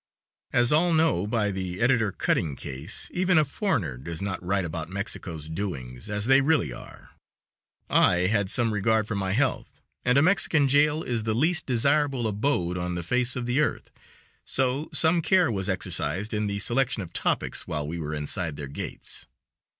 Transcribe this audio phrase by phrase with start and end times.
[0.51, 4.89] As all know by the Editor Cutting case, even a foreigner does not write about
[4.89, 7.11] Mexico's doings as they really are.
[7.87, 12.25] I had some regard for my health, and a Mexican jail is the least desirable
[12.25, 13.91] abode on the face of the earth,
[14.43, 18.67] so some care was exercised in the selection of topics while we were inside their
[18.67, 19.27] gates.